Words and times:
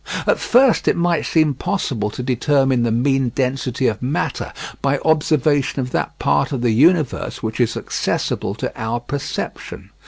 At 0.25 0.39
first 0.39 0.87
it 0.87 0.97
might 0.97 1.27
seem 1.27 1.53
possible 1.53 2.09
to 2.09 2.23
determine 2.23 2.81
the 2.81 2.91
mean 2.91 3.29
density 3.35 3.85
of 3.85 4.01
matter 4.01 4.51
by 4.81 4.97
observation 5.05 5.79
of 5.79 5.91
that 5.91 6.17
part 6.17 6.51
of 6.51 6.61
the 6.61 6.71
universe 6.71 7.43
which 7.43 7.59
is 7.59 7.77
accessible 7.77 8.55
to 8.55 8.73
our 8.75 8.99
perception. 8.99 9.91